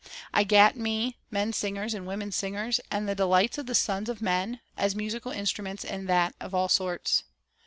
[0.33, 4.19] I gat me men singers and women singers; and the delights of the sons of
[4.19, 7.23] men, as musical instruments, and that of all sorts.